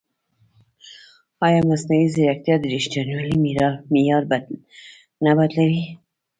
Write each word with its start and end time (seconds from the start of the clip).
ایا 1.45 1.61
مصنوعي 1.69 2.05
ځیرکتیا 2.13 2.55
د 2.59 2.63
ریښتینولۍ 2.73 3.33
معیار 3.91 4.23
نه 5.23 5.31
بدلوي؟ 5.37 5.83